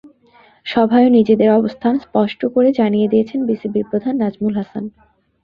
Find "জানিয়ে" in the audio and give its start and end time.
2.79-3.07